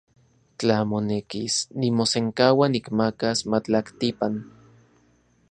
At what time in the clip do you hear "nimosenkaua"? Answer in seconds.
1.83-2.71